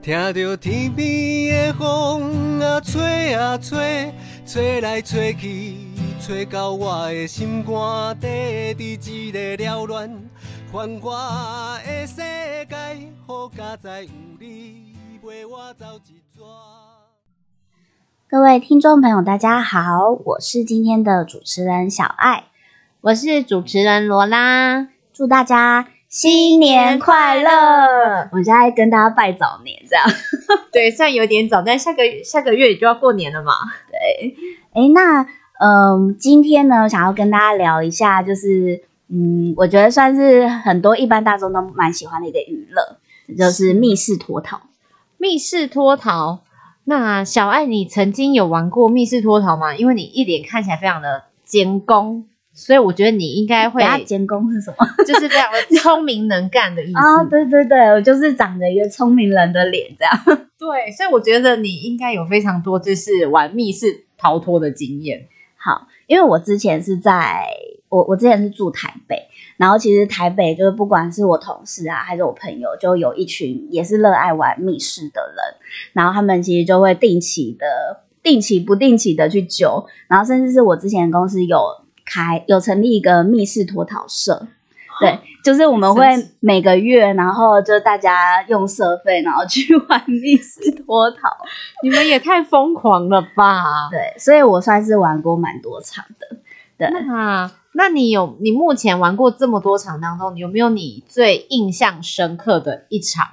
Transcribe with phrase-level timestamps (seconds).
[0.00, 4.14] 听着天边的风啊吹啊吹，
[4.46, 5.76] 吹来吹去，
[6.20, 10.08] 吹到我的心肝底，伫一个缭乱
[10.72, 12.76] 繁华的世界，
[13.26, 16.44] 好佳哉有你陪我走一逝。
[18.30, 22.44] 各位听众朋友，大家好，我是今天的主持人小爱，
[23.00, 28.28] 我是主持人罗拉，祝大家新年快乐！
[28.32, 30.04] 我现在跟大家拜早年，这样
[30.72, 33.52] 对，虽然有点早，但下个下个月也就要过年了嘛。
[33.90, 34.34] 对。
[34.72, 35.26] 哎，那
[35.60, 42.96] 嗯，今天呢，想要跟大家聊一下，就是嗯，我觉得算是很多一般大众都蛮喜欢的一个娱乐，
[43.36, 44.62] 就是密室脱逃。
[45.18, 46.40] 密室脱逃。
[46.84, 49.76] 那小爱，你曾经有玩过密室脱逃吗？
[49.76, 52.26] 因为你一脸看起来非常的监工，
[52.58, 53.82] 所以我觉得你应该会。
[54.04, 54.86] 监工是什么？
[55.06, 56.98] 就是非常的聪明能干的意思。
[56.98, 60.14] 啊，对对对，我就是长着一个聪明人的脸这样。
[60.58, 65.26] 对，所以我觉得你应该有非常多就是玩密室逃脱的经验。
[65.56, 67.46] 好，因为我之前是在
[67.88, 69.28] 我我之前是住台北。
[69.56, 75.56] 然后其实台北就是不管是我同事啊，还是我朋友，就有一群也是热爱玩密室的人。
[75.92, 77.66] 然后他们其实就会定期的、
[78.22, 79.84] 定期不定期的去揪。
[80.06, 81.58] 然后甚至是我之前公司有
[82.08, 84.48] 开、有成立一个密室脱逃社。
[85.00, 86.04] 对，就是我们会
[86.40, 91.36] 每个月，然后就大家用社费，然后去玩密室脱逃。
[91.84, 93.88] 你们也太疯狂了吧？
[93.92, 96.38] 对，所以我算是玩过蛮多场的。
[96.76, 96.90] 对。
[96.90, 103.28] 那那你有你目前玩过这么多场当中，有没有你最印象深刻的一场？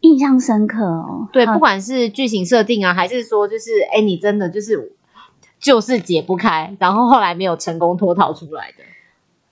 [0.00, 4.92] 印象深刻哦，对，不管是剧情设定啊，还是说就是哎，你真的就是
[5.58, 8.84] 就是解不开，然后后来没有成功脱逃出来的。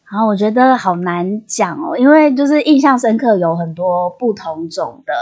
[0.05, 5.13] 好，我觉得好难讲哦，因为就是印象深刻有很多不同种的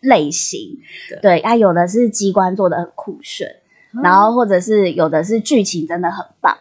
[0.00, 0.78] 类型，
[1.20, 3.56] 对，啊，有的是机关做的很酷炫，
[4.02, 6.56] 然后或者是有的是剧情真的很棒。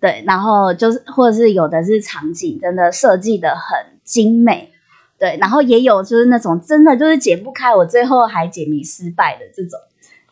[0.00, 4.70] 对，然后就是，或者是有的是场景，真的设计的很精美，
[5.18, 9.76] 对，然后也有就是那种真的就是解不开，我最后还解谜失败的这种，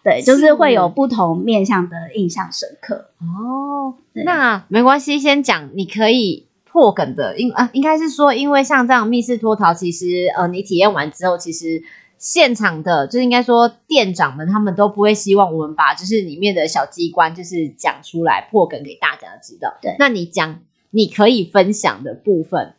[0.06, 3.10] 对，就是会有不同面向的印象深刻。
[3.18, 11.82] 哦，那没关系，先讲你可以破梗的，应啊，应该是说，因为像这样密室脱逃，其实呃，你体验完之后，其实。
[12.18, 19.76] 现场的，就是应该说店长们，他们都不会希望我们把就是里面的小机关，就是讲出来破梗给大家知道。
[19.82, 20.60] 对，那你讲
[20.92, 22.72] 你可以分享的部分，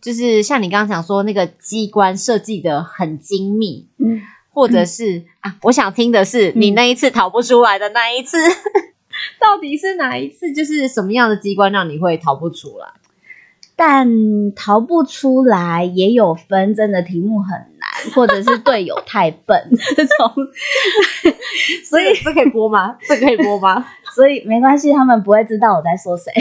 [0.00, 4.20] 就是像你刚刚讲说那个机关设计的很精密，嗯，
[4.56, 8.38] 或者是啊，我想听的是你那一次逃不出来的那一次，
[9.38, 10.50] 到底是哪一次？
[10.54, 12.86] 就是什么样的机关让你会逃不出来？
[13.76, 14.08] 但
[14.54, 20.32] 逃不出来也有分，真的题目很难，或者是队友太笨 这种，
[21.84, 22.96] 所以这可以播吗？
[23.06, 23.86] 这可以播吗？
[24.14, 26.32] 所以没关系，他们不会知道我在说谁。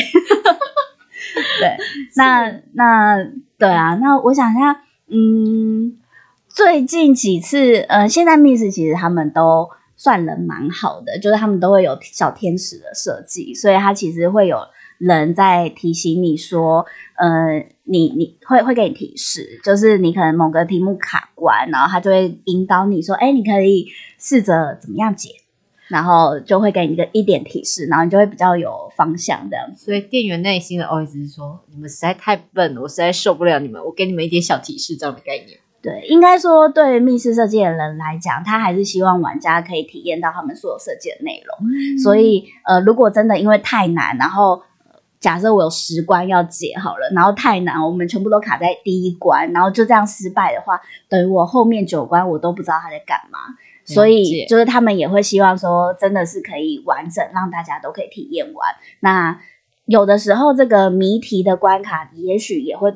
[1.60, 1.76] 对，
[2.16, 3.18] 那那
[3.60, 5.98] 对啊，那我想一下，嗯，
[6.56, 14.58] 最近几次，呃，现在 Miss 其实他们都算人蛮好的，就是他们都会有小天使的设计，所以他其实会有。
[14.98, 16.86] 人在提醒你说，
[17.18, 23.88] 呃，你你会会给你提示，就是你可能某个题目卡关，然后他就会引导你说，哎，你可以
[24.18, 25.32] 试着怎么样解，
[25.90, 29.84] 然后就会给你个一点提示，然后你就会比较有方向这样子。
[29.84, 35.60] 所以店员内心的 OS 是说，你们实在太笨了，我实在受不了你们，我给你们一点小提示这样的概念。
[35.86, 42.00] 对，应该说对密室设计的人来讲，他还是希望玩家可以体验到他们所有设计的内容。
[42.00, 44.64] 所以，呃，如果真的因为太难，然后
[45.20, 53.38] 假设我有十关要解好了，然后太难，我们全部都卡在第一关，然后就这样失败的话，等于我后面九关我都不知道他在干嘛。
[53.86, 58.74] 所以就是他们也会希望说，真的是可以完整让大家都可以体验完。
[59.02, 59.40] 那
[59.86, 62.96] 有的时候这个谜题的关卡，也许也会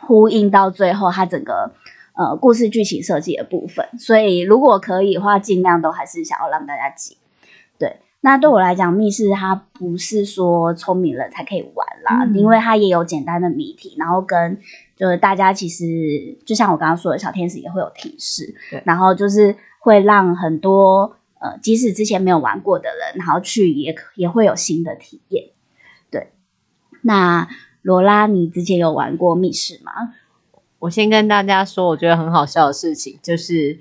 [0.00, 1.70] 呼应到最后它整个
[2.16, 3.86] 呃故事剧情设计的部分。
[3.98, 7.16] 所以如果可以的话，尽量都还是想要让大家解。
[7.78, 7.98] 对。
[8.22, 14.58] 那对我来讲，密室它不是说聪明人才可以玩啦，因为它也有简单的谜题，然后跟
[14.96, 25.50] 就是大家其实就像我刚刚说的，小天使也会有提示，然后就是会让很多呃，即使之前没有玩过的人，然后去也也会有新的体验。
[26.10, 26.32] 对，
[27.02, 27.46] 那
[27.82, 29.92] 罗拉，你之前有玩过密室吗？
[30.86, 33.78] 我先跟大家说，我觉得很好笑的事情就是。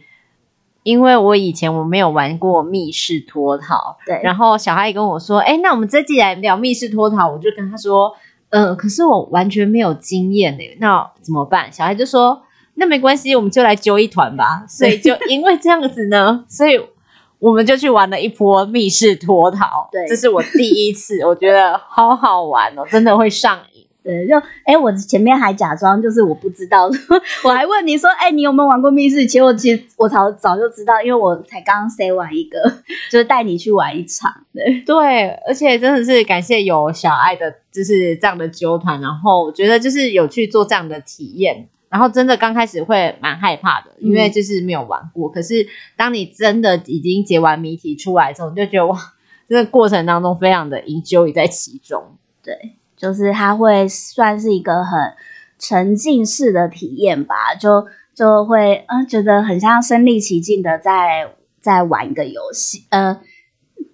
[0.84, 8.14] 因为我以前我没有玩过密室脱逃，对，然后小孩也跟我说，哎，那我们这季来聊密室脱逃，我就跟他说，
[8.52, 11.72] 嗯，可是我完全没有经验呢，那怎么办？
[11.72, 12.44] 小孩就说，
[12.76, 14.64] 那没关系，我们就来揪一团吧。
[14.70, 16.80] 所以就因为这样子呢，所以
[17.40, 19.90] 我们就去玩了一波密室脱逃。
[19.92, 23.75] 对这是我第一次，我觉得好好玩哦，真的会上瘾。
[24.06, 26.88] 对，就哎，我前面还假装就是我不知道，
[27.44, 29.26] 我还问你说，哎，你有没有玩过密室？
[29.26, 32.62] 其实我其实我早早就知道，因为我才刚刚 say 完一个，
[33.10, 34.32] 就是带你去玩一场。
[34.54, 41.68] 对对，而且真的是感谢有小爱的，就是这样的纠团，然后我觉得就是有去做这样的体验。
[41.88, 45.30] 然后真的刚开始会蛮害怕的，因为就是没有玩过。
[45.30, 45.66] 可是
[45.96, 48.98] 当你真的已经解完谜题出来之后，你就觉得哇，
[49.48, 52.18] 这个过程当中非常的 enjoy 在其中。
[52.44, 52.75] 对，
[53.06, 55.14] 就是它会算是一个很
[55.60, 57.86] 沉浸式的体验吧，就
[58.16, 63.22] 就会嗯觉得很像身临其境的在在玩一个游戏，呃。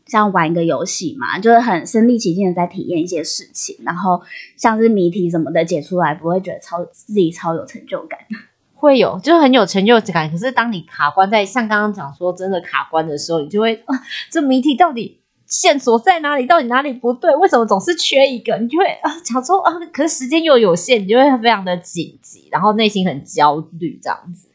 [0.08, 4.22] 像玩一个游戏嘛，就是很身临其境的在体验一些事情，然后
[4.58, 8.20] 像是谜题什么的解出来，不会觉得超自己超有成就感，
[8.76, 10.30] 会有就很有成就感。
[10.30, 15.21] 可是当你卡关在像刚刚讲说真的卡关的时候，你就会啊，这谜题到底
[15.52, 16.48] 线索在哪里？
[16.48, 17.36] 到底哪里不对？
[17.36, 18.58] 为什么总是缺一个？
[18.58, 24.48] 你就会啊，想说啊，可是时间又有限，你就会非常的紧急，然后内心很焦虑这样子。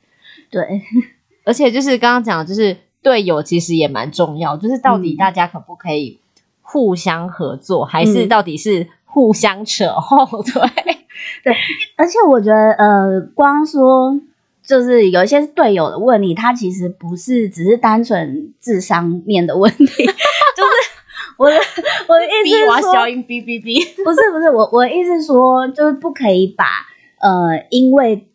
[0.51, 0.83] 对，
[1.47, 2.77] 而且就是刚刚讲，就是。
[3.03, 6.19] 队友其实也蛮重要，就是到底大家可不可以
[6.61, 10.61] 互相合作，还是到底是互相扯后腿？
[11.45, 11.55] 对，
[11.97, 14.21] 而且我觉得，呃，光说
[14.61, 19.87] 就是有一些队友的问题，他其实不是只是单纯智商面的问题，
[20.57, 20.71] 就是
[21.39, 21.57] 我的
[22.09, 26.65] 我的意思是说，消音哔哔哔， 不是不是，我我的意思是说，就是不可以把
[27.21, 28.33] 呃，因为。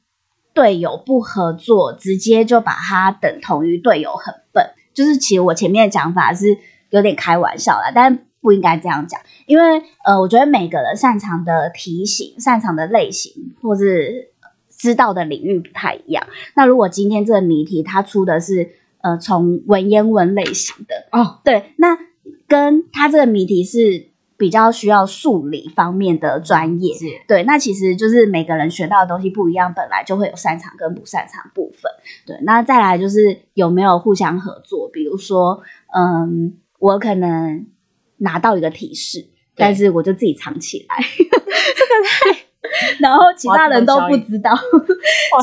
[0.54, 6.58] 队友不合作，直接就把他等同于队友很笨，就是其实我前面的讲法是
[6.90, 14.34] 有点开玩笑啦，但不应该这样讲，因为呃，我觉得每个人擅长的题型、擅长的类型或是
[14.70, 16.28] 知道的领域不太一样。
[16.54, 21.98] 那如果今天这个谜题它出的是呃从文言文类型的哦，对，那
[22.52, 24.12] 跟他这个谜题是。
[24.42, 26.96] 比较需要数理方面的专业，
[27.28, 31.92] 对，那其实就是每个人学到的东西不一样，本来就会有擅长跟不擅长部分，
[32.26, 32.36] 对。
[32.42, 35.62] 那再来就是有没有互相合作，比如说，
[35.96, 37.68] 嗯，我可能
[38.18, 42.51] 拿到一个提示，但是我就自己藏起来，这个太。
[43.00, 44.52] 然后其他人都不知道，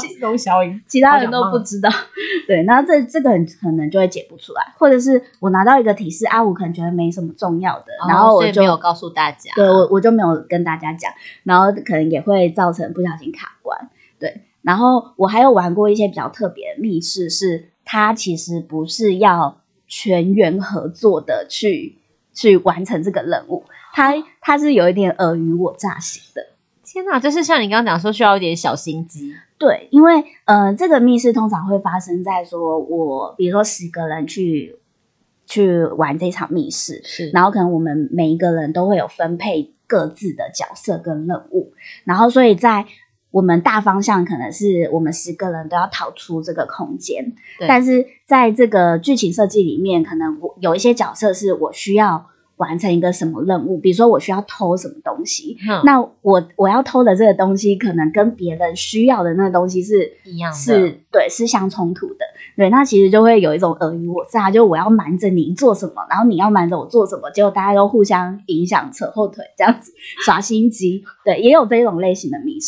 [0.01, 1.91] 其中小影， 其他人都不知道，
[2.47, 11.13] 对，然后这这个很可能就会解不出来，或者是我拿到一个提示，阿五可能觉得没什么重要的，然后我就没有告诉大家，对我我就没有跟大家讲，
[11.45, 21.99] 然后可能也会造成不小心卡关，对，然后我还有玩过一些比较特别的密室，是它其实不是要全员合作的去
[22.33, 26.47] 去完成这个任务，它它是有一点尔虞我诈型的。
[26.91, 29.35] 天哪，就是像你刚刚讲说，需要一点小心机。
[29.59, 34.79] 对，因为呃，这个密室通常会发生在说，我比如说十个人去
[35.47, 41.73] 去玩这场密室，是，然后可能我们每一个人都会有分配各自的角色跟任务，
[42.05, 42.87] 然后所以在
[43.31, 47.35] 我们大方向可能是我们十个人都要逃出这个空间，
[47.69, 52.27] 但是在这个剧情设计里面，可能我有一些角色是我需要。
[52.59, 53.79] 完成一个什么任务？
[53.79, 62.25] 比如说我需要偷什么东西，那我我要偷的这个东西可能跟别人需要的那个东西是一样，是对，是相冲突的。
[62.57, 69.93] 对，那其实就会有一种尔虞我诈，就我要瞒着你做什么，然后你要瞒着我做什么，结果大家都互相影响，扯后腿，这样子
[70.25, 71.05] 耍心机。
[71.25, 72.59] 对，也有这种类型的密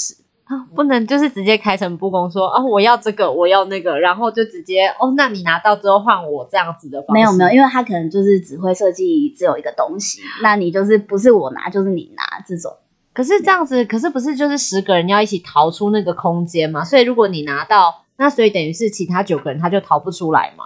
[0.58, 0.74] 室。
[0.74, 7.12] 不能就是直接开诚布公说啊，我要这个，我要那个，然后就直接哦，那你拿到之后换我这样子的方式。
[7.12, 12.72] 没有没有，因为他可能就是只会设计只有一个东西，那你就是不是我拿就是你拿这种。
[13.12, 16.84] 可是这样子，可是不是就是十个人要一起逃出那个空间嘛？
[16.84, 20.64] 所以如果你拿到，那所以等于是其他九个人他就逃不出来吗？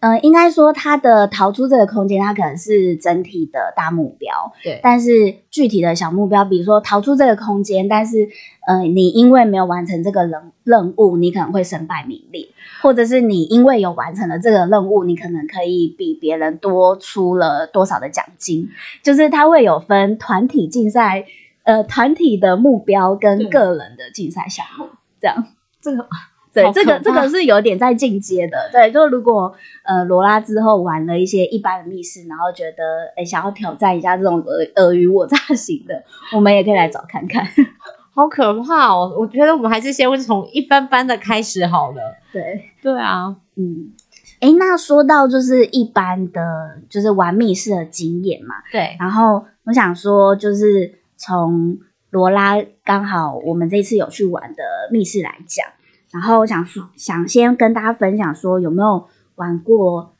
[0.00, 4.78] 呃，应该说他的逃出这个空间，它可能是整体的大目标，对。
[4.82, 8.28] 但是具体的小目标，比如说逃出这个空间，但是
[8.66, 12.48] 呃，你因为没有完成这个任任务，你可能会身败名裂，
[12.82, 18.68] 或者是你因为有完成了这个任务，你可能可以比别人多出了多少的奖金，
[19.02, 21.24] 就是它会有分团体竞赛，
[21.62, 25.46] 呃，团体的目标跟个人的竞赛项目，这样
[25.80, 26.06] 这个。
[26.54, 28.70] 对，这个这个是有点在进阶的。
[28.70, 37.44] 对，就如果呃罗拉之后玩了一些一般的密室，然后觉得哎想要挑战一下这种尔尔虞我诈型的，我们也可以来找看看。
[38.14, 39.12] 好可怕哦！
[39.18, 41.96] 我觉得我们还是先从一般般的开始好了。
[42.32, 43.92] 对，对啊，嗯，
[44.38, 46.40] 哎，那说到就是一般的，
[46.88, 48.54] 就是玩密室的经验嘛。
[48.70, 51.76] 对，然后我想说，就是从
[52.10, 55.66] 罗拉刚好我们这次有去玩的密室来讲。
[56.14, 60.14] 然后我想说，想先跟大家分享说，有没有玩过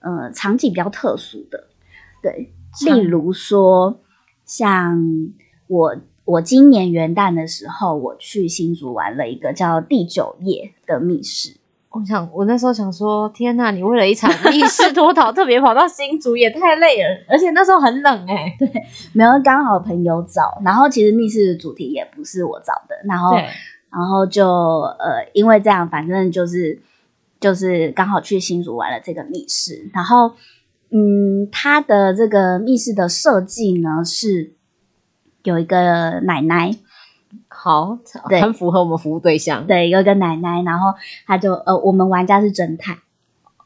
[0.00, 1.64] 呃场景比较特殊的？
[2.22, 2.52] 对，
[2.86, 3.98] 例如说，
[4.44, 4.96] 像
[5.66, 11.56] 我我今年元旦的时候，我去新竹玩了一个叫第九夜的密室。
[11.90, 18.70] 我想，我那时候想说，天呐，你为了一场密室脱逃特别跑到新竹，也太累了，而且那时候很冷哎、 对
[19.12, 23.44] 没有刚好朋友找，然后其实密室的主题也不是我找的，然后对，
[23.90, 26.80] 然后就呃，因为这样，反正就是
[27.40, 30.32] 就是刚好去新竹玩了这个密室，然后
[30.90, 34.52] 嗯，它的这个密室的设计呢是
[35.42, 36.76] 有一个奶奶，
[37.48, 39.66] 好，对很符合我们服务对象。
[39.66, 40.94] 对，有一个奶奶，然后
[41.26, 42.98] 他就呃，我们玩家是侦探，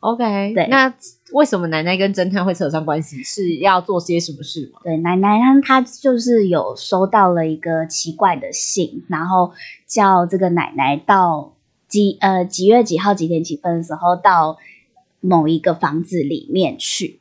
[0.05, 0.93] OK，对那
[1.33, 3.23] 为什么奶奶跟侦探会扯上关系？
[3.23, 4.81] 是要做些什么事吗？
[4.85, 9.53] 对，奶奶她她就是有收到了一个奇怪的信，然后
[9.87, 11.55] 叫这个奶奶到
[11.89, 14.59] 几呃几月几号几点几分的时候到
[15.21, 17.21] 某一个房子里面去。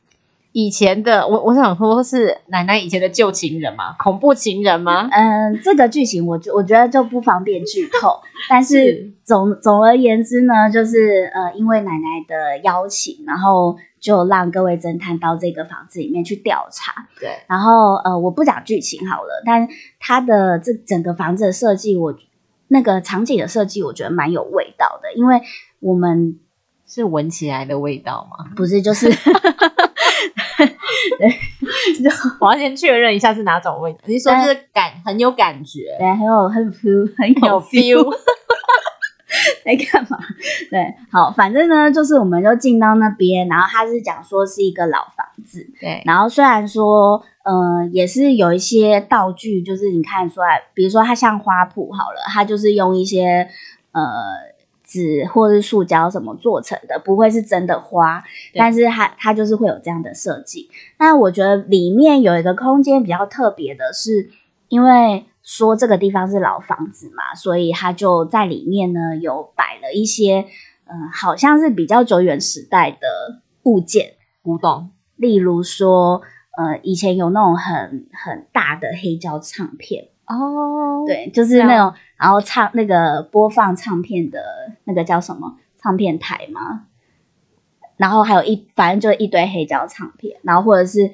[0.54, 3.96] 以前的我，我想说是奶奶以前的旧情人吗？
[3.98, 5.08] 恐怖情人吗？
[5.10, 17.08] 嗯，这个剧情我觉我觉得就不方便剧透， 但是是总总而言之呢，就是呃，因为奶奶的邀请，然后就让各位侦探到这个房子里面去调查。
[17.18, 19.66] 对，然后呃，我不讲剧情好了，但
[19.98, 22.16] 它的这整个房子的设计，我
[22.68, 25.42] 那个场景的设计，我觉得蛮有味道的，因为
[25.80, 26.38] 我们
[26.86, 28.52] 是闻起来的味道吗？
[28.54, 29.10] 不是就是
[32.40, 33.98] 我要先确认一下是哪种味道。
[34.06, 38.14] 你说是感很有感觉，对很有很 feel 很有有 feel。
[39.64, 40.16] 在干嘛？
[40.70, 53.48] 对，好，反正呢，就是我们就进到那边，然后他是讲说是一个老房子，对，然后虽然说，呃，也是有一些道具，就是你看出来，比如说它像花圃好了，它就是用一些
[53.90, 54.02] 呃
[54.94, 58.22] 纸或是塑胶什么做成的，不会是真的花，
[58.54, 60.70] 但是它它就是会有这样的设计。
[60.98, 64.30] 那我觉得里面有一个空间比较特别的是，
[64.68, 70.46] 因为说这个地方是老房子嘛，所以它就在里面呢有摆了一些，
[70.86, 74.12] 嗯、好像是比较久远时代的物件。
[74.42, 74.90] 古董。
[75.16, 76.22] 例如说，
[76.56, 84.40] 呃，以前有那种很很大的黑胶唱片，哦，对，就是那种，然后唱那个播放唱片的
[84.84, 86.86] 那个叫什么唱片台吗？
[87.96, 91.12] 然后还有一，反正就是一堆黑胶唱片，然后或者是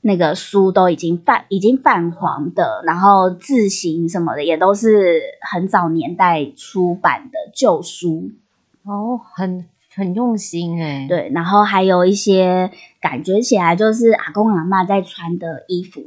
[0.00, 8.30] 那个书都已经泛已经泛黄的，然后字形什么的也都是很早年代出版的旧书，
[8.84, 11.06] 哦，很很用心哎。
[11.06, 16.02] 对，然后还有一些感觉起来就是阿公阿嬷在穿的衣服，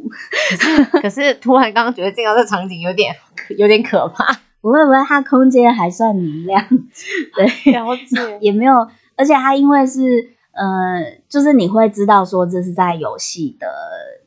[1.02, 3.16] 可是突然刚刚觉得进到这场景有点
[3.58, 4.40] 有点可怕。
[4.62, 6.66] 不会不会，它空间还算明亮，
[7.36, 8.38] 对，了解。
[8.42, 13.68] 也没有，而且它因为是呃，就是你会知道说这是在游戏的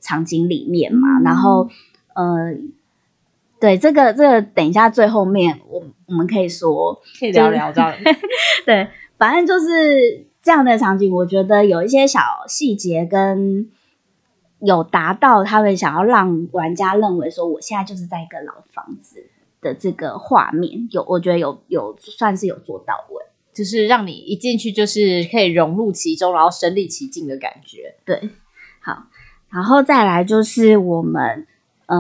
[0.01, 1.69] 场景里面嘛，嗯然后
[2.15, 2.55] 呃，
[3.61, 7.95] 对这个这个等一下最后面我我们可以说，可以聊聊这样。
[8.65, 13.71] 对，反正就是这样的场景，我觉得有一些小细节跟
[14.61, 19.25] 有达到他们想要让玩家认为说，我现在就是在一个老房子
[19.63, 23.23] 的这个画面，有我觉得有有算是有做到位。
[23.55, 27.97] 就是让你一进去就是可以融入其中，然后身临其境的感觉。
[28.07, 28.31] 对，
[28.81, 29.03] 好，
[29.51, 31.47] 然后再来就是我们
[31.85, 31.99] 呃，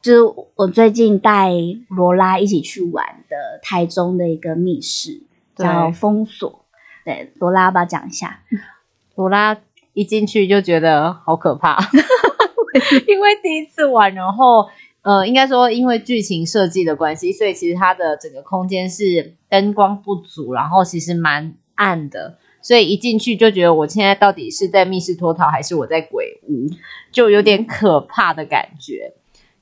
[0.00, 1.50] 就是我最近带
[1.90, 5.20] 罗拉一起去玩的台中的一个密室，
[5.54, 6.64] 叫封锁。
[7.04, 8.40] 对，罗拉要不要讲一下？
[9.16, 9.58] 罗拉
[9.92, 11.76] 一进去就觉得好可怕，
[13.06, 14.66] 因为第一次玩，然后
[15.02, 26.66] 呃，应该说因为剧情设计的关系，所以其实它的整个空间是灯光不足，然后其实蛮暗的，所以一进去就觉得我现在到底是在密室脱逃还是我在鬼屋，
[27.10, 29.14] 就有点可怕的感觉。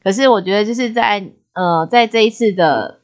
[0.02, 3.00] 可是我觉得就是在呃，在这一次的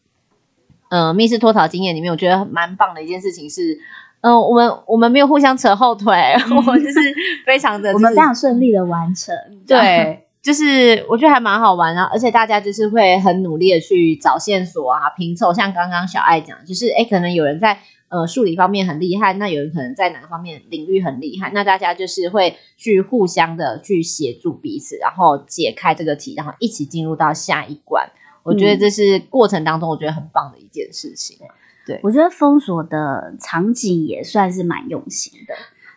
[0.90, 3.78] 呃密室脱逃经验里面，我觉得蛮棒的一件事情是。
[4.26, 6.10] 嗯、我们我们没有互相扯后腿，
[6.56, 6.98] 我们就是
[7.44, 9.36] 非常的、我们非常顺利的完成。
[9.66, 15.54] 对，就是我觉得还蛮好玩啊，而且大家就是会很努力的去找线索啊、拼凑。
[15.54, 17.78] 像刚刚小爱讲，就是哎，可能有人在
[18.10, 28.06] 呃数理方面很厉害，那有人可能在哪个方面领域很厉害，那大家就是会去互相的去协助彼此，然后解开这个题，然后一起进入到下一关。
[28.42, 31.38] 我觉得这是过程当中我觉得很棒的一件事情。
[31.86, 35.54] 对我觉得封锁的场景也算是蛮用心的，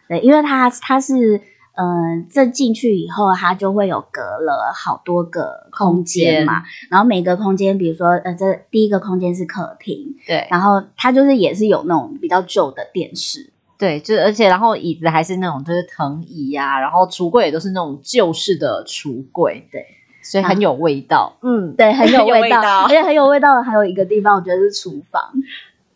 [0.07, 1.41] 对，因为它它是
[1.79, 19.85] 嗯，这进去以后，它就会有隔了好多个空间嘛，然后每个空间，比如说，呃，这第一个空间是客厅，对，然后它就是也是有那种比较旧的电视，对，就而且然后椅子还是那种就是藤椅呀，然后橱柜也都是那种旧式的橱柜，对，
[20.23, 25.21] 所以很有味道，嗯，对，很有味道，而且很有味道的还有一个地方，我觉得是厨房，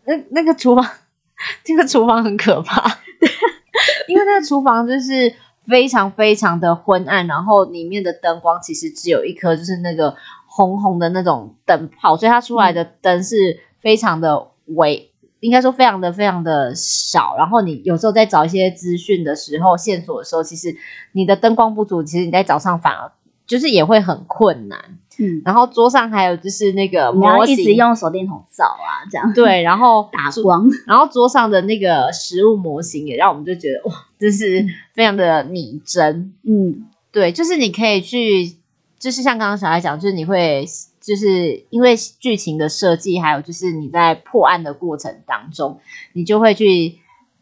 [0.05, 0.85] 那那个厨房，
[1.65, 2.99] 这个厨房很可怕，
[4.07, 5.33] 因为那个厨房就是。
[5.67, 10.15] 非常非常的昏暗，然后里面的灯光其实只有一颗，就是那个
[10.47, 17.35] 红红的那种灯泡，所以它出来的灯是非常的微，应该说非常的非常的少。
[17.37, 20.75] 然后你有时候在找一些资讯的时候、线索的时候，其实
[21.11, 23.11] 你的灯光不足，其实你在早上反而
[23.45, 24.97] 就是也会很困难。
[25.21, 29.31] 嗯，然后桌上还有就是那个模型，一直用手电筒照啊，这样。
[29.33, 36.33] 对，然后 打光，然后桌上的那个食物模型也让我们就觉得哇，真是非常的拟真。
[36.41, 38.55] 嗯，对，就是你可以去，
[38.97, 40.65] 就是像刚刚小孩讲，就是你会，
[40.99, 45.79] 就是因为剧情的设计，还有就是你在破案的过程当中，
[46.13, 46.95] 你就会去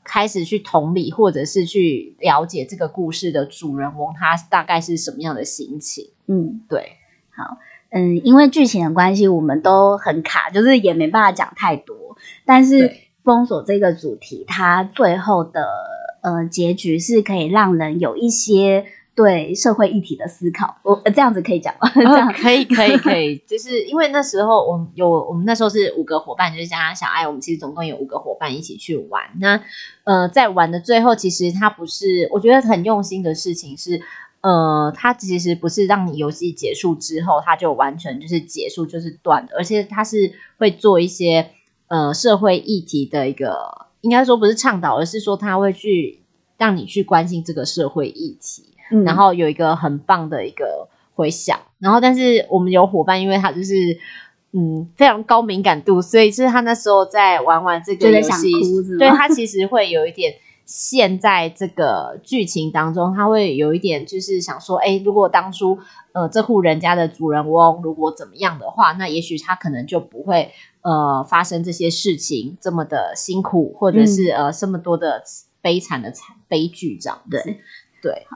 [0.03, 6.09] 开始去同理，或者是去了解这个故事的主人翁他大概是什么样的心情。
[6.27, 6.97] 嗯，对。
[7.31, 7.57] 好，
[7.91, 11.95] 嗯，因为剧情的关系，我们都很卡，就是也没办法讲太多。
[12.45, 12.93] 但是
[13.23, 15.65] 封锁这个主题，它最后的
[16.21, 20.77] 呃结局是可以让人有一些对社会议题的思考。
[20.83, 21.89] 我这样子可以讲吗？
[21.95, 23.41] 这样可以，可以，可以。
[23.47, 29.23] 就是因为那时候我们有，我们那时候是五个伙伴，就是加上小爱，我们其实总共有五个伙伴一起去玩。
[29.39, 29.59] 那
[30.03, 33.99] 呃，在玩的最后，其实它不是我觉得很用心的事情是。
[34.41, 41.51] 呃，它其实不是让你游戏结束之后，它就完全就是结束，就是断的，而且它是会做一些
[41.87, 46.21] 呃社会议题的一个，应该说不是倡导，而是说他会去
[46.57, 48.63] 让你去关心这个社会议题，
[49.03, 51.59] 然后有一个很棒的一个回响。
[51.79, 53.73] 然后，但是我们有伙伴，因为他就是
[54.53, 58.51] 嗯非常高敏感度，所以是他那时候在玩玩这个游戏，
[58.97, 60.35] 对他其实会有一点。
[60.69, 65.79] 现在这个剧情当中，他会有一点就是想说，哎，如果当初
[66.11, 70.51] 呃这户人家的主人翁如果怎么样的话，那也许他可能就不会
[70.81, 75.23] 呃发生这些事情这么的辛苦，或者是呃这么多的
[75.59, 77.41] 悲惨的惨悲剧这样子。
[77.43, 77.59] 对
[78.03, 78.27] 对，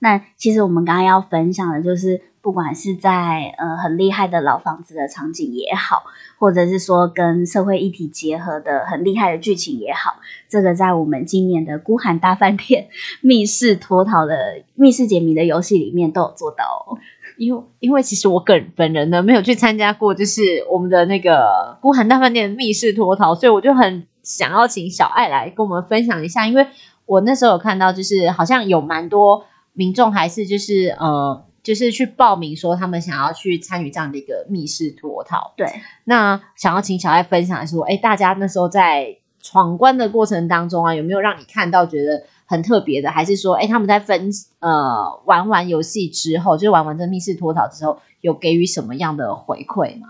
[0.00, 2.20] 那其实我们刚刚要分享的就是。
[2.40, 6.04] 不管是在呃很厉害的老房子的场景也好，
[6.38, 10.16] 或者是说跟社会议题结合的很厉害的剧情也好，
[10.48, 12.88] 这个在我们今年的孤寒大饭店
[13.20, 16.86] 密室脱逃的密室解谜的游戏里面都有做到。
[16.86, 16.98] 哦。
[17.36, 26.66] 因为因为其实我个人本人呢没有去参加过，就是我们的那个孤寒大饭店密室脱逃，所以我就很想要请小爱来跟我们分享一下，因为
[27.06, 31.44] 我那时候有看到，就是好像有蛮多民众还是就是呃。
[31.68, 35.52] 就是去报名说他们想要去参与这样的一个密室脱逃。
[35.54, 35.70] 对，
[36.04, 43.10] 那想要请小爱分享说，哎，大家那时候在闯关的过程当中啊，有没有让你看到觉得很特别的？
[43.10, 50.08] 还是说，哎，他们在分呃玩完游戏之后，就玩完这密室脱逃之后，有给予什么样的回馈吗？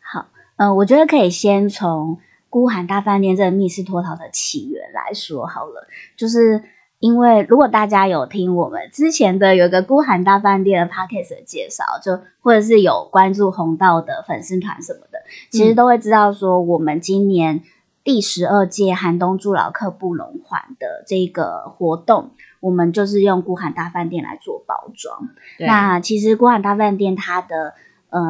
[0.00, 0.24] 好，
[0.56, 6.64] 嗯，我觉得可以先从孤寒大饭店这个密室脱逃的起源来说好了，就是。
[7.00, 17.62] 因为如果大家有听我们之前的有一个孤寒大饭店的 podcast 的介绍，就或者是有关注红道的粉丝团什么的，其实都会知道说，我们今年
[18.02, 25.28] 第十二届寒冬助老客不龙环的这个活动，我们就是用孤寒大饭店来做包装。
[25.60, 27.74] 那其实孤寒大饭店它的
[28.10, 28.20] 呃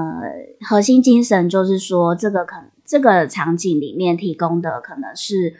[0.68, 5.54] 核心精神就是说，这个可这个场景里面提供的可能是。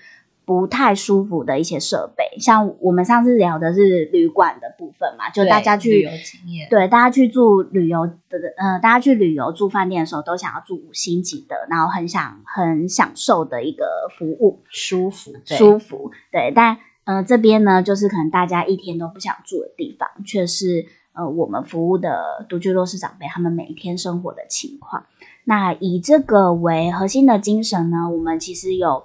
[0.49, 13.85] 不太舒服的一些设备，像我们上次聊的是旅馆的部分嘛，就大家去旅游经验，对大家去住旅游的，呃，大家去旅游住饭店的时候，都想要住五星级的，然后很想很享受的一个
[14.19, 16.51] 服务，舒服，舒服，对。
[16.57, 25.05] 但呃，这边呢，就是可能大家一天都不想住的地方，却是呃我们服务的独居弱势长辈他们每一天生活的情况。
[25.45, 29.05] 那以这个为核心的精神呢，我们其实有。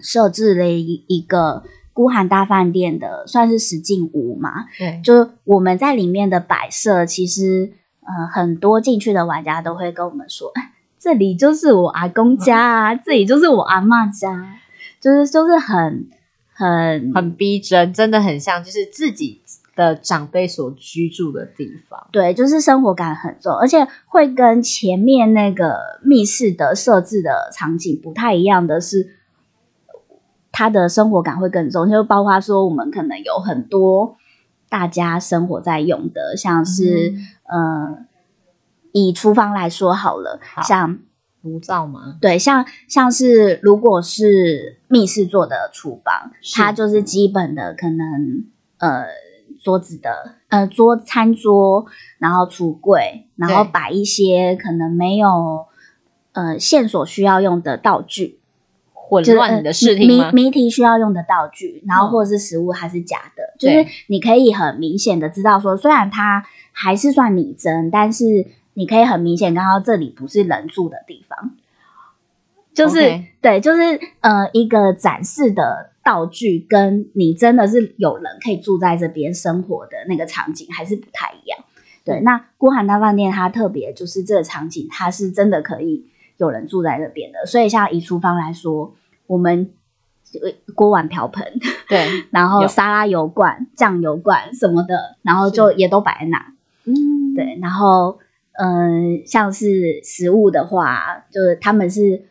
[0.00, 4.66] 设置了一一个孤寒大饭店的，算是实境屋嘛？
[4.78, 10.52] 对，就我们在里面的摆设，其实呃很多进去的玩家都会跟我们说，
[11.00, 14.60] 这里就是我阿公家啊，这里就是我阿妈家，
[15.00, 16.08] 就是就是很
[16.52, 19.40] 很很逼真，真的很像就是自己
[19.74, 22.06] 的长辈所居住的地方。
[22.12, 29.17] 对，就是生活感很重，而且会跟前面那个密室的设置的场景不太一样的是。
[30.58, 34.16] 他的生活感会更重，就包括说我们可能有很多
[34.68, 38.06] 大家生活在用的，像是、呃，
[38.90, 40.62] 以厨房来说好了，好。
[40.62, 40.98] 像
[41.42, 42.16] 炉灶吗？
[42.20, 48.44] 对，像像是如果是密室做的厨房，它就是基本的可能
[48.78, 49.04] 呃
[49.62, 51.86] 桌子的呃桌餐桌，
[52.18, 55.66] 然后橱柜，然后摆一些可能没有
[56.32, 58.37] 呃线索需要用的道具，就是
[59.08, 60.30] 混乱你的视呃听吗？
[60.32, 71.52] 谜谜题需要用的道具，然后嗯或者是食物它是假的，就是你可以很明显的知道说，虽然它还是算拟真，但是你可以很明显看到这里不是人住的地方，
[72.74, 81.58] 就是对，就是呃一个展示的道具，跟你真的是有人可以住在这边生活的那个场景还是不太一样。
[82.04, 86.06] 对，那孤寒大饭店它特别就是这个场景，它是真的可以
[86.38, 87.44] 有人住在这边的。
[87.46, 88.94] 所以像以厨房来说，
[89.26, 89.70] 我们
[90.42, 91.44] 呃锅碗瓢盆，
[91.88, 96.38] 对， 然后沙拉油罐、酱油罐什么的，然后就也都摆在那。
[96.84, 98.18] 嗯，对，然后
[98.58, 102.24] 嗯、呃像是食物的话，就是他们是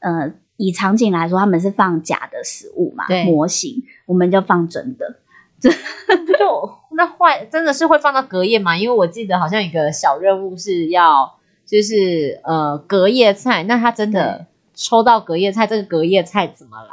[0.00, 5.16] 呃以场景来说，他们是放假的食物嘛，模型，我们就放真的。
[5.60, 5.70] 就
[6.96, 8.76] 那坏真的是会放到隔夜嘛？
[8.76, 11.34] 因为我记得好像有一个小任务是要
[11.70, 16.90] 就是呃隔夜菜，那他真的抽到隔夜菜，这个隔夜菜怎么来？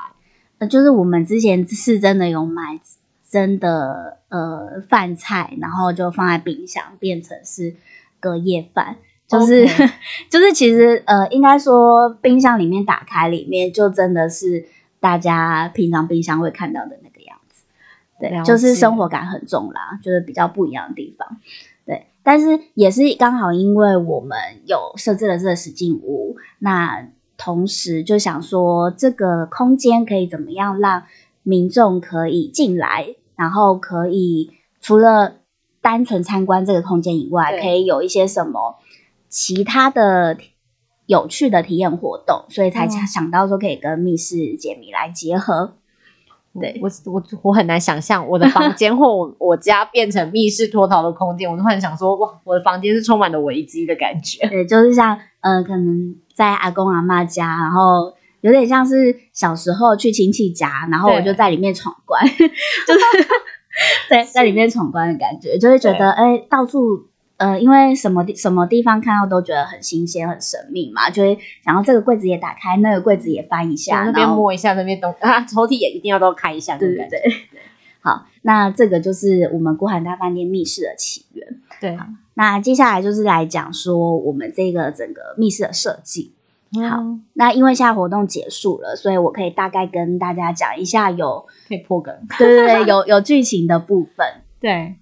[0.60, 2.80] 呃，就是我们之前是真的有买
[3.28, 7.76] 真的呃饭菜，然后就放在冰箱变成是
[8.20, 9.66] 隔夜饭，就是、
[10.30, 14.68] 就是其实呃应该说冰箱里面打开里面就真的是
[15.00, 17.63] 大家平常冰箱会看到的那个样子，
[18.20, 21.40] 对，就是生活感很重啦，就是比较不一样的地方。
[22.28, 31.04] 对，但是也是刚好因为我们有设置了这个实景屋，那同时就想说，这个空间可以怎么样让
[31.44, 35.38] 民众可以进来，然后可以除了
[35.82, 38.76] 单纯参观这个空间以外，可以有一些什么
[39.30, 40.38] 其他的
[41.06, 45.76] 有趣的体验活动，所以才嗯想到说可以跟密室解谜来结合。
[46.60, 54.46] 对我我我很难想象我的房间或我我家变成密室脱逃的空间，我都很想说，哇，我的房间是充满了危机的感觉。
[54.50, 63.00] 对，就是像呃，可能在阿公阿妈家，然后有点像是小时候去亲戚家，然后我就在里面闯关，就是
[64.10, 77.62] 对，在里面闯关的感觉，就会觉得哎，到处呃，因为什么地什么地方看到都觉得很新鲜、很神秘嘛，就会想要这个柜子也打开，那个柜子也翻一下，那边摸一下，那边东啊，抽屉也一定要都开一下，对那种感觉对对。
[78.02, 81.47] 好，那这个就是我们孤寒大饭店密室的起源。
[81.80, 81.97] 对，
[82.36, 86.34] 那接下来就是来讲说我们这个整个密室的设计。
[86.73, 92.13] 好嗯那因为现在活动结束了，所以我可以大概跟大家讲一下有，可以破梗。
[92.38, 94.26] 对对对，有有剧情的部分。
[94.60, 94.95] 对，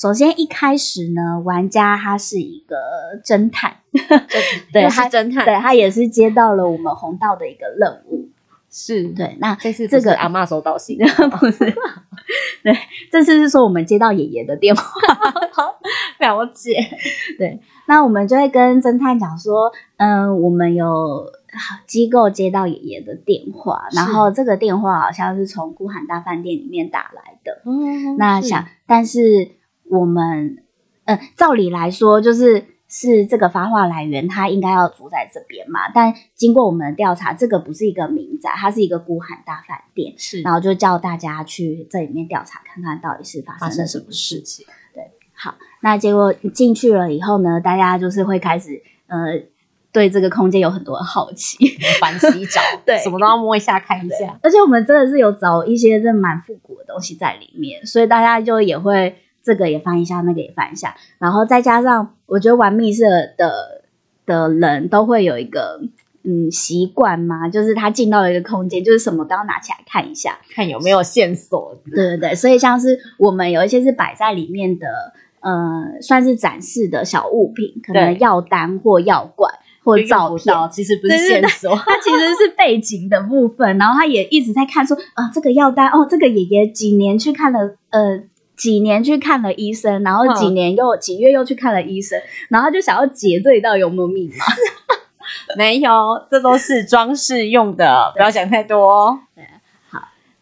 [0.00, 2.74] 首先一开始呢，玩家他是一个
[3.22, 3.76] 侦探，
[4.72, 8.30] 对他侦探，对他也是接到了我们红道的一个任务。
[8.70, 10.96] 是，对，那这次这个阿嬷收到信，
[11.38, 11.58] 不是，
[12.64, 12.74] 对，
[13.12, 14.82] 这次是说我们接到爷爷的电话。
[16.18, 16.76] 了解，
[17.36, 21.30] 对，那我们就会跟侦探讲说，嗯，我们有
[21.86, 27.60] 机构接到爷爷的电话，然是后这个电话好像是从孤寒大饭店里面打来的。
[27.66, 29.50] 嗯那想，但是
[29.90, 30.62] 我们，
[31.04, 35.90] 呃，照理来说，就是是这个发话来源，他应该要住在这边嘛。
[35.92, 40.14] 但经过我们的调查，这个不是一个民宅，它是一个孤寒大饭店。
[40.16, 44.40] 是然后就叫大家去这里面调查，看看到底是发生了什么事事。
[44.42, 44.66] 情？
[45.42, 49.42] 好，那结果进去了以后呢，大家就是会开始呃，
[49.90, 51.56] 对这个空间有很多的好奇，
[51.98, 63.04] 反洗澡， 对什么都要摸一下看一下，而且我们真的是有找一些真的蛮复古的东西在里面，所以大家就也会这个也翻一下，那个也翻一下，然后再加上我觉得玩密室
[63.36, 63.82] 的
[64.26, 65.80] 的人都会有一个。
[66.22, 71.74] 嗯，习惯嘛，就是他进到了一个空间，就是什么都要拿起来看一下，看有没有线索。
[71.90, 74.86] 对对对，所以像是我们有一些是摆在里面的，
[75.40, 79.50] 呃，算是展示的小物品，可能对药单或药罐
[79.82, 88.24] 或照片，其实不是线索， 它其实是背景的部分，然后他也一直在看说啊，这个药单哦，这个爷爷几年去看了呃。
[88.60, 90.34] 几年去看了医生，然后嗯。
[90.34, 92.20] 几年又、几月又去看了医生，
[92.50, 94.44] 然后他就想要解这里到底有没有密码。
[95.56, 95.90] 没有，
[96.30, 98.86] 这都是装饰用的，不要想太多。
[98.86, 99.18] 哦。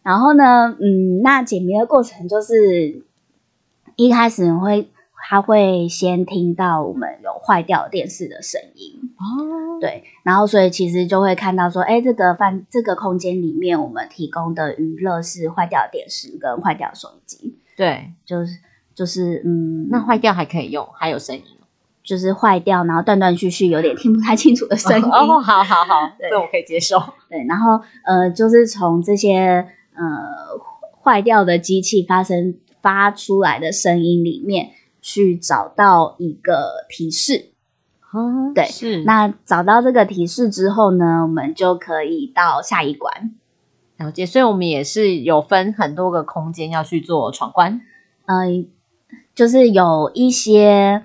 [0.03, 3.03] 然后呢，嗯，那解谜的过程就是
[3.97, 4.89] 一开始会
[5.29, 17.48] 他会先听到我们有坏掉电视的声音，哦，对，然后所以其实就会看到说，哎，这个饭这个空间里面我们提供的娱乐是坏掉电视跟坏掉手机，
[17.79, 18.59] 对，就是
[18.95, 21.43] 就是嗯，那坏掉还可以用，还有声音。
[22.03, 25.05] 就是坏掉，然后断断续续，有点听不太清楚的声音。
[25.05, 26.99] 哦，好好好，对这我可以接受。
[27.29, 30.03] 对，然后呃，就是从这些呃
[31.03, 34.71] 坏掉的机器发生发出来的声音里面
[35.03, 37.51] 去找到一个提示。
[38.11, 43.35] 哦，对是那找到这个提示之后呢，我们就可以到下一关。
[43.99, 47.81] 了解，所以我们也是有分很多个空间要去做闯关。
[48.27, 48.69] 嗯、
[49.35, 51.03] 就是有一些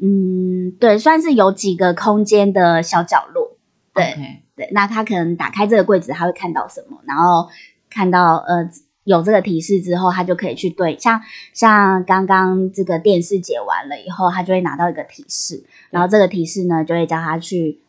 [0.00, 3.56] 嗯，对，算是有几个空间的小角落。
[3.92, 6.98] 对对，那他可能打开这个柜子，他会看到什么？
[7.06, 7.48] 然后
[7.90, 8.70] 看到呃
[9.04, 17.80] 有这个提示之后，他就可以去对，像像刚刚这个电视解完了以后，他就会拿到一个提示，然后这个提示呢就会叫他去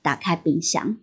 [0.00, 0.96] 打开冰箱。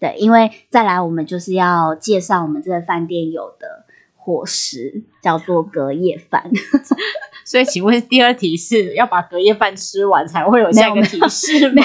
[0.00, 3.84] 对，因为再来我们就是要介绍我们这个饭店有的
[4.16, 6.50] 伙食，叫做隔夜饭。
[7.44, 11.82] 所以，请问第二题是要把隔夜饭吃完才会有下一个提示吗？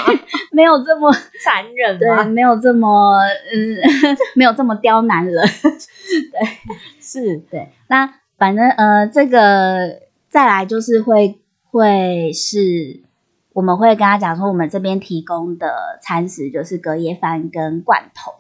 [0.52, 1.12] 没有这么
[1.44, 2.24] 残忍对，吗？
[2.26, 3.78] 没有这么嗯，
[4.36, 5.36] 没有这么刁难人。
[5.62, 6.50] 对
[7.00, 11.40] 是对，那反正呃，这个再来就是会
[11.72, 13.02] 会是，
[13.56, 18.34] 我们会跟他讲说，我们这边提供的餐食就是隔夜饭跟罐头。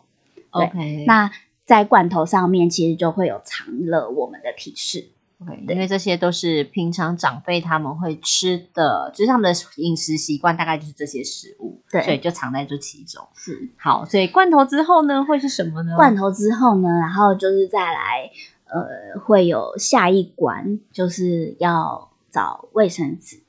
[0.49, 1.31] OK，那
[1.63, 5.07] 在罐头上面其实就会有藏了我们的提示。
[5.41, 13.25] OK，因为这些都是平常长辈他们会吃的，就是他们的饮食习惯大概就是这些食物，对所以就藏在这其中。
[13.35, 15.95] 是好，所以罐头之后呢，会是什么呢？
[15.95, 18.29] 罐头之后呢，然后就是再来
[18.65, 23.44] 呃，会有下一关，就是要找卫生纸。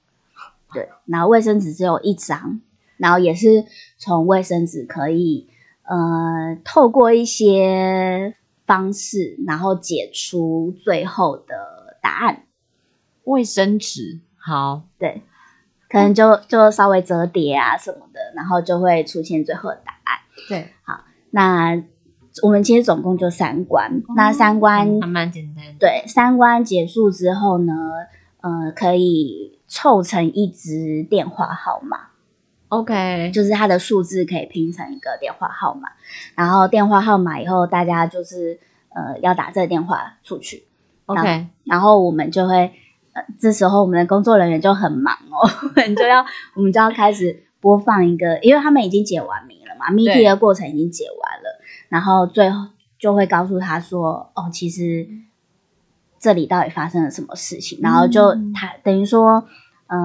[0.77, 2.61] 对，然后卫生纸只有一张，
[2.97, 3.65] 然后也是
[3.99, 5.49] 从卫生纸可以
[5.83, 8.35] 呃透过一些
[8.67, 12.45] 方式，然后解出最后的答案。
[13.25, 14.21] 卫生纸。
[14.37, 15.23] 好，对，
[15.89, 20.19] 可能就就稍微折叠啊什么的，然后就会出现最后的答案。
[20.49, 21.83] 对，好那
[22.43, 25.73] 我们其实总共就三关，那三关还蛮简单的。
[25.81, 27.73] 对，三关结束之后呢，
[28.41, 31.99] 呃，可以凑成一支电话号码
[32.69, 35.89] ，，OK，就是它的数字可以拼成一个电话号码，
[36.35, 38.61] 然后电话号码以后大家就是
[38.95, 40.65] 呃要打这个电话出去
[41.07, 42.73] ，OK，然后我们就会，
[43.13, 46.25] 呃，这时候我们的工作人员就很忙哦， 我们就要
[46.55, 55.09] 我们就要开始播放一个，因为他们已经解完谜了嘛，谜题的过程已经解完了，然后最后就会告诉他说，哦，其实
[56.19, 59.47] 这里到底发生了什么事情，然后就嗯他等于说。
[59.89, 59.97] 呃，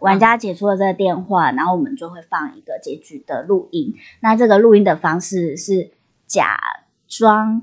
[0.00, 3.92] 玩家解除了这个电话，然后我们就会放一个结局的录音。
[4.20, 5.90] 那这个录音的方式是
[6.24, 6.56] 假
[7.08, 7.60] 装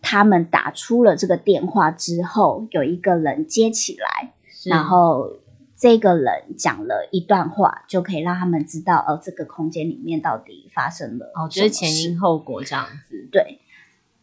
[0.00, 4.32] 他们打出了这个电话之后，有一个人接起来，
[4.64, 5.38] 然后
[5.76, 13.28] 这个人讲了一段话，就可以让他们知道，哦，这个空间里面到底发生了哦，就是前因后果这样子。
[13.32, 13.58] 对。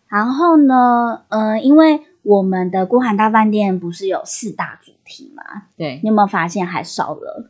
[0.07, 5.99] 然后呢，呃，因为我们的孤寒大饭店不是有四大主题吗，对。
[6.03, 7.49] 你，有没有发现还少了？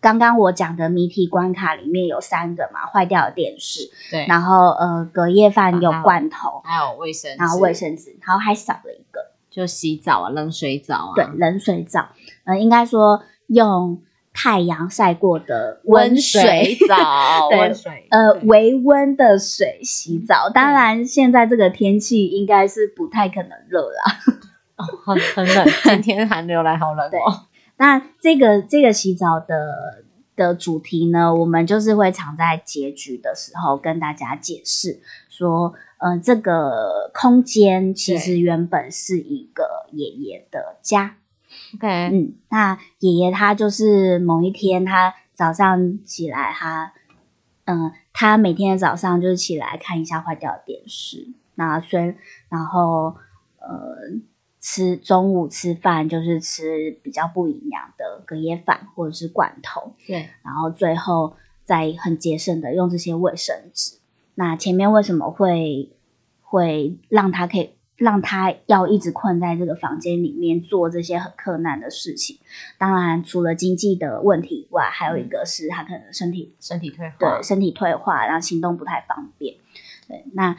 [0.00, 12.10] 刚刚我讲的谜题关卡里面有三个嘛，坏掉的电视，对，然后呃隔夜饭有罐头，还有卫生纸，然后卫生纸，然后还少了一个，就洗澡啊，冷水澡啊，对，冷水澡，
[12.44, 14.00] 呃，应该说用
[14.32, 20.48] 太阳晒过的温水，澡， 对温水，呃，对微温的水洗澡。
[20.52, 24.18] 当然，现在这个天气应该是不太可能热啦。
[25.04, 25.66] 很很冷，
[26.02, 27.46] 今天寒流来，好冷哦。
[27.76, 30.02] 那这个这个洗澡的
[30.34, 41.16] 的主题呢，我们就是会藏在结局的时候跟大家解释说，呃，这个空间其实原本是一个爷爷的家。
[41.74, 46.92] OK，嗯，那爷爷他就是某一天，他早上起来，他，
[47.64, 52.16] 嗯、他每天的早上就是起来看一下坏掉的电视，那虽
[52.48, 53.16] 然后
[53.58, 53.96] 呃
[54.60, 63.98] 吃中午吃饭就是吃比较不营养的隔夜饭或者是罐头，对，然后最后再很节省的用这些卫生纸。
[64.34, 65.90] 那前面为什么会
[66.40, 72.40] 会让他可以让他要一直困在这个房间里面做这些很困难的事情？
[72.76, 79.54] 当然，除了经济的问题以外，还有一个是他可能身体身体退化，对身体退化，然后行动不太方便。
[80.08, 80.56] 对，那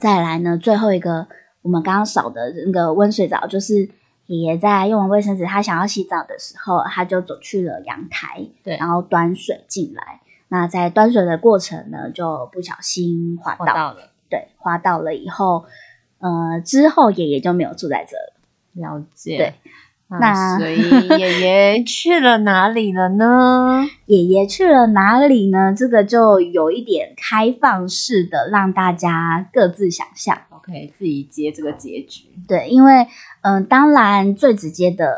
[0.00, 1.28] 再来呢，最后一个
[1.62, 3.88] 我们刚刚少的那个温水澡，就是
[4.26, 10.20] 爷爷在用完卫生纸，他想要洗澡的时候，他就走去了阳台，对然后端水进来。
[10.48, 14.10] 那在端水的过程呢，就不小心滑到了。
[14.30, 15.64] 对，滑倒了以后，
[16.24, 18.32] 呃，之后爷爷就没有住在这了。
[18.72, 19.36] 了解。
[19.36, 19.54] 对，
[20.08, 20.80] 那所以
[21.20, 23.84] 爷爷去了哪里了呢？
[24.06, 25.74] 爷爷去了哪里呢？
[25.76, 30.40] 这个就有一点开放式的，让大家各自想象。
[30.48, 32.22] OK，自己接这个结局。
[32.48, 33.06] 对，因为
[33.42, 35.14] 嗯，当然最直接的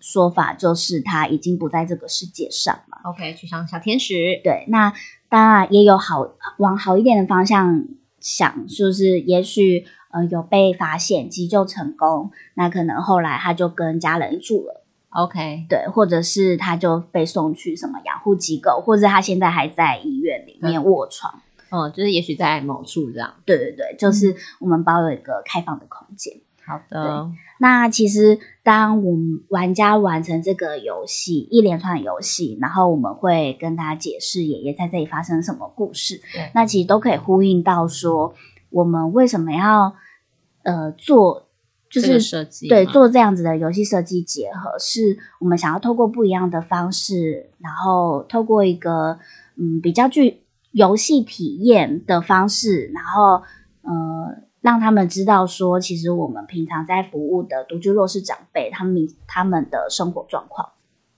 [0.00, 3.10] 说法就是他已经不在这个世界上了。
[3.10, 4.40] OK，去当小天使。
[4.42, 4.94] 对，那
[5.28, 7.84] 当然也有好往好一点的方向
[8.20, 9.84] 想，就是也许。
[10.10, 21.40] 呃，有被发现急救成功，那可能后来他就跟家人住了，OK，对，或者是他就被送去什么养护机构，或者他现在还在医院里面卧床，
[21.70, 26.34] 哦，就是也许在某处这样，对对对，就是我们包有一个开放的空间。
[26.64, 36.20] 好的，那其实当我们玩家完成这个游戏一连串的游戏，然后我们会跟他解释爷爷在这里发生什么故事，
[36.54, 38.34] 那其实都可以呼应到说
[38.70, 39.94] 我们为什么要。
[40.68, 41.46] 呃，做
[41.88, 49.20] 就是设计，对，做这样子的游戏设计结合，是我们想要透过不一样的方式，然后透过一个
[49.54, 53.44] 嗯比较具游戏体验的方式，然后
[53.82, 60.70] 呃让他们知道说，其实我们平常在服务的独居弱势长辈，他们他们的生活状况，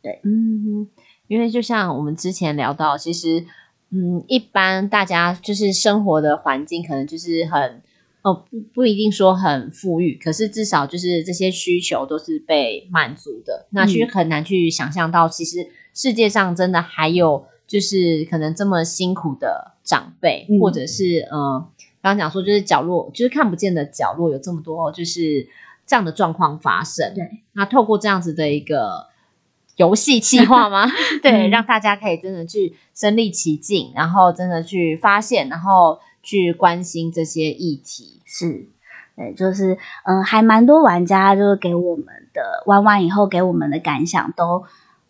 [0.03, 0.87] 对，嗯，
[1.27, 3.47] 因为就像我们之前聊到，其实
[3.91, 7.83] 嗯，一般大家就是生活的环境，可能就是很。
[8.23, 13.69] 哦，不不一定说很富裕，可是至少就是这些需求都是被满足的。
[13.71, 21.65] 那其实很难去想象到，其实世界上真的还有就是可能这么辛苦的长辈，或者是呃，
[22.03, 25.47] 刚刚讲说就是角落，就是看不见的角落有这么多就是
[25.87, 27.15] 这样的状况发生。
[27.15, 29.07] 对，那透过这样子的一个
[29.79, 30.87] 游戏企划吗？
[31.25, 35.99] 对，让大家可以真的去身临其境，然后真的去发现，然后。
[36.21, 38.67] 去关心这些议题是，
[39.17, 44.65] 对，就是嗯，还蛮多玩家就是给我们的玩完以后给我们的感想都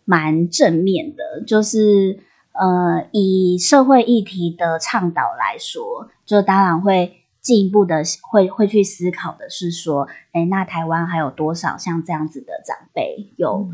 [0.05, 2.19] 蛮正面的，就是
[2.53, 7.18] 呃，以社会议题的倡导来说，就当然会
[7.49, 13.67] 进一步的会会去思考的是说，哎，那台湾还有多少像这样子的长辈有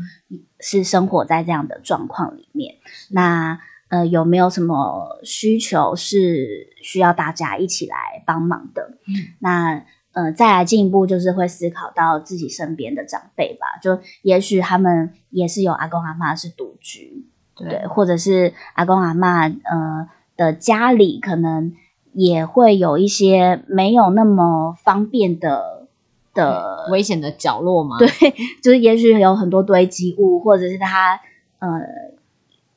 [0.60, 2.76] 是生活在这样的状况里面？
[3.10, 3.60] 那。
[3.88, 8.98] 呃，有没有什么需求是需要大家一起来帮忙的？
[9.38, 21.72] 那呃，再来进一步就是会思考到自己身边的长辈吧，就也许他们也是有阿公阿妈是独居，对，或者是阿公阿妈呃的家里可能
[22.16, 25.86] 也会有一些没有那么方便的
[26.34, 27.96] 的危险的角落吗？
[27.98, 28.08] 对，
[28.62, 31.20] 就是也许有很多堆积物，或者是他
[31.60, 31.80] 呃。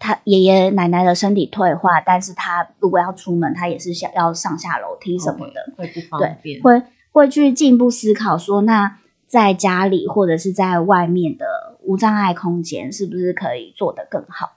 [0.02, 6.62] 他爷爷奶奶的身体退化，但是他如果要出门，他也是想要上下楼梯什么的，会不方便。
[6.62, 8.98] 会会去进一步思考说，那
[9.28, 11.46] 在家里或者是在外面的
[11.84, 14.54] 无障碍空间，是不是可以做得更好？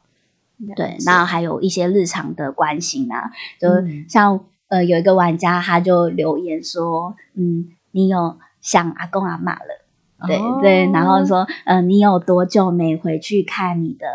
[0.76, 3.68] 对，那还有一些日常的关心啊，就
[4.08, 9.84] 像呃，有一个玩家他就留言说，嗯，你有想阿公阿妈了？
[10.26, 14.06] 对对，然后说，呃，你有多久没回去看你的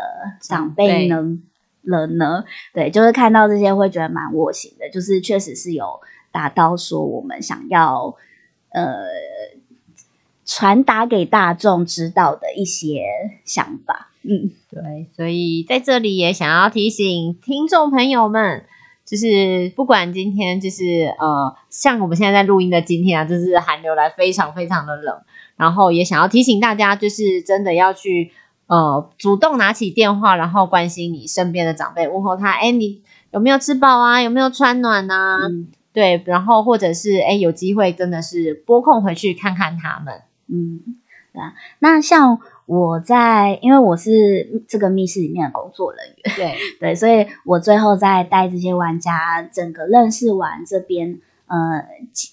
[0.42, 1.38] 长辈呢？
[1.84, 2.44] 了呢？
[2.74, 6.00] 对，就是看到这些会觉得蛮窝心的，就是确实是有
[6.32, 8.16] 达到说我们想要
[8.70, 9.06] 呃
[10.44, 13.04] 传达给大众知道的一些
[13.46, 14.10] 想法。
[14.24, 18.66] 嗯，对，所以在这里也想要提醒听众朋友们，
[19.08, 20.84] 就是不管今天就是
[21.18, 25.16] 呃，像我们现在在录音的今天啊，就是寒流来非常非常的冷。
[25.56, 28.32] 然后也想要提醒大家，就是真的要去
[28.68, 34.22] 呃主动拿起电话，然后关心你身边的长辈，问候他，哎，你有没有吃饱啊？
[34.22, 35.38] 有没有穿暖啊？
[35.94, 40.22] 对，然后或者是哎有机会真的是拨空回去看看他们。
[40.50, 40.80] 嗯，
[41.34, 41.54] 对啊。
[41.80, 51.86] 那像我在，因为我是这个密室里面的工作人员，对 对，所以我最后在带这些玩家整个认识完这边，呃，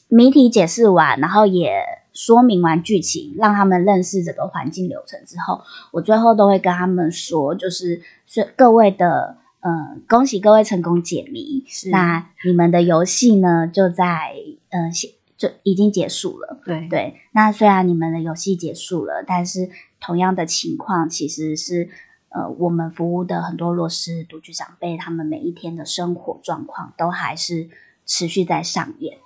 [0.08, 1.82] 谜题解释完，然后也。
[2.14, 11.64] 说明完剧情，让他们认识整个环境流程之后，我最后都会跟他们说，就是是各位的，呃，恭喜各位成功解谜。
[11.90, 14.32] 那你们的游戏呢，就在，
[14.70, 14.92] 呃，
[15.36, 16.60] 就已经结束了。
[16.64, 17.20] 对对。
[17.32, 19.70] 那虽然你们的游戏结束了，但是
[20.00, 21.88] 同样的情况其实是，
[22.28, 27.68] 呃，我们服务的很多弱势独居长辈，他们每一天的生活状况都还是
[28.06, 29.18] 持续在上演。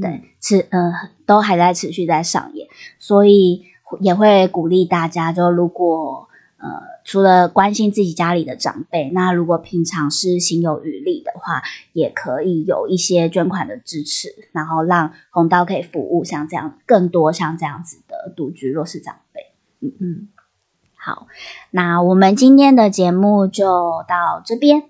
[0.00, 0.92] 对，持呃
[1.24, 2.66] 都还在持续在上演，
[2.98, 3.64] 所以
[4.00, 6.28] 也会鼓励大家，就如果
[6.64, 11.62] 呃除了关心自己家里的长辈，那如果平常是心有余力的话，
[11.92, 19.52] 也可以有一些捐款的支持，然后让红刀可以服务像这样更多像这样子的独居弱势长辈。
[19.80, 20.28] 嗯嗯，
[20.96, 21.26] 好，
[21.70, 24.84] 那我们今天的节目就到这边。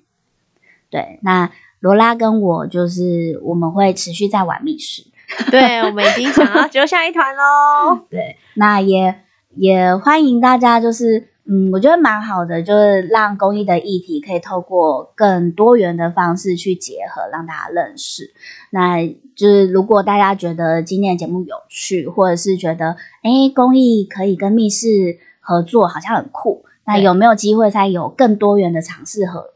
[0.90, 1.50] 对，那
[1.80, 5.06] 罗拉跟我就是我们会持续在玩密室。
[5.50, 7.98] 对，我们已经想要 揪下一团喽。
[8.08, 9.22] 对，那也
[9.56, 18.32] 也欢迎大家，就是嗯，我觉得蛮好的，就是让公益的议题可以透过更多元的方式去结合，让大家认识。
[18.70, 29.50] 那就是如果大家觉得今天的节目有趣，或者是觉得哎，公益可以跟密室合作，好像很酷，那有没有机会再有更多元的尝试和？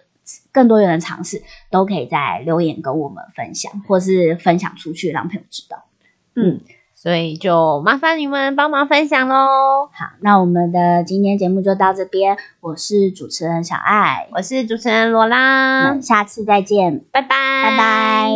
[0.53, 5.85] 更多元的尝试都可以在留言跟我们分享，或是分享出去让朋友知道。
[6.35, 6.61] 嗯，
[7.01, 9.89] 所以就麻烦你们帮忙分享喽。
[9.93, 12.37] 好，那我们的今天节目就到这边。
[12.59, 17.29] 我是主持人小爱，我是主持人罗拉，下次再见，拜拜，
[17.63, 18.29] 拜拜。